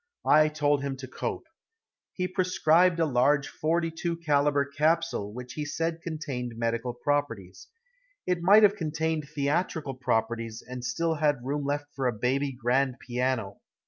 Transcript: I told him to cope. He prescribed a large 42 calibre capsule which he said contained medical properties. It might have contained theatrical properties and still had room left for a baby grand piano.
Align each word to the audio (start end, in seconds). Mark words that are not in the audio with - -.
I 0.25 0.47
told 0.49 0.81
him 0.81 0.97
to 0.97 1.07
cope. 1.07 1.45
He 2.13 2.27
prescribed 2.27 2.99
a 2.99 3.05
large 3.05 3.47
42 3.47 4.17
calibre 4.17 4.65
capsule 4.75 5.31
which 5.31 5.53
he 5.53 5.63
said 5.63 6.01
contained 6.01 6.57
medical 6.57 6.95
properties. 6.95 7.67
It 8.25 8.41
might 8.41 8.63
have 8.63 8.75
contained 8.75 9.29
theatrical 9.29 9.93
properties 9.93 10.63
and 10.67 10.83
still 10.83 11.13
had 11.13 11.45
room 11.45 11.65
left 11.65 11.93
for 11.93 12.07
a 12.07 12.13
baby 12.19 12.51
grand 12.51 12.97
piano. 12.99 13.57